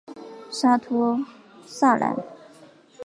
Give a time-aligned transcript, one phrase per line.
[0.49, 1.23] 沙托
[1.67, 2.17] 萨兰。